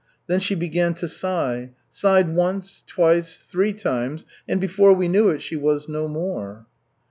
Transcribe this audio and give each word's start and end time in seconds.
Then 0.25 0.39
she 0.39 0.55
began 0.55 0.95
to 0.95 1.07
sigh. 1.07 1.73
Sighed 1.91 2.33
once, 2.33 2.83
twice, 2.87 3.37
three 3.47 3.71
times, 3.71 4.25
and 4.47 4.59
before 4.59 4.93
we 4.93 5.07
knew 5.07 5.29
it, 5.29 5.43
she 5.43 5.55
was 5.55 5.87
no 5.87 6.07
more." 6.07 6.65